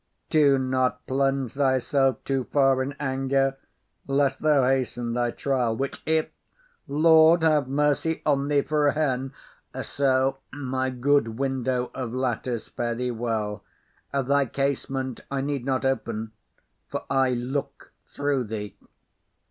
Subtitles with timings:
[0.31, 3.57] Do not plunge thyself too far in anger,
[4.07, 9.31] lest thou hasten thy trial; which if—Lord have mercy on thee for a hen!
[9.83, 13.63] So, my good window of lattice, fare thee well;
[14.11, 16.31] thy casement I need not open,
[16.87, 18.75] for I look through thee.